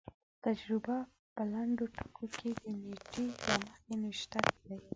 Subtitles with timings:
[0.43, 0.95] تجربه
[1.33, 4.77] په لنډو ټکو کې د نېټې له مخې نوشته کړي.